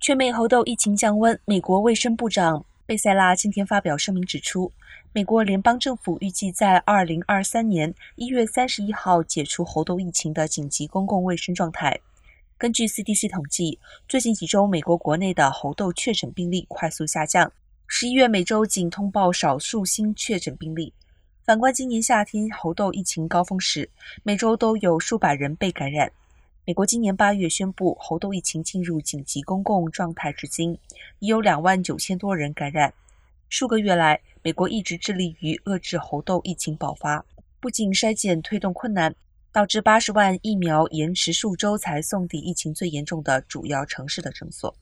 [0.00, 4.72] 全美猴痘疫情降温，美国卫生部长贝塞拉今天发表声明指出，
[5.12, 12.00] 美国联邦政府预计在二零二三年一月三十一号解除猴痘疫情的紧急公共卫生状态。
[12.56, 13.78] 根据 CDC 统计，
[14.08, 17.52] 最近几周美国国内的猴痘确诊病例快速下降，
[17.86, 20.94] 十一月每周仅通报少数新确诊病例。
[21.44, 23.90] 反观今年夏天猴痘疫情高峰时，
[24.22, 26.10] 每周都有数百人被感染。
[26.70, 30.78] 美国今年八月宣布猴痘疫情进入紧急公共状态至今，
[31.18, 32.94] 已有两万九千多人感染。
[33.48, 37.26] 数个月来，美国一直致力于遏制猴痘疫情爆发，
[37.58, 39.12] 不仅筛检推动困难，
[39.50, 44.72] 导致八十万疫苗延迟数周才送抵疫情最严重的主要城市的诊所。